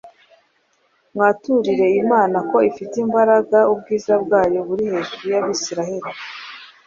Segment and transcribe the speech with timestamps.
[1.13, 6.11] Mwaturire Imana ko ifite imbaraga, ubwiza bwayo buri hejuru y’Abisirayeli,